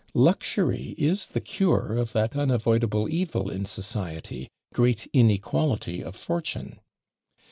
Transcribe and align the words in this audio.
Luxury 0.15 0.95
is 0.97 1.27
the 1.27 1.39
cure 1.41 1.93
of 1.95 2.11
that 2.13 2.35
unavoidable 2.35 3.07
evil 3.07 3.51
in 3.51 3.65
society 3.67 4.49
great 4.73 5.05
inequality 5.13 6.01
of 6.03 6.15
fortune! 6.15 6.79